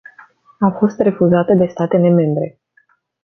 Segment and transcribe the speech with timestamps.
[0.59, 2.59] A fost refuzată de statele membre.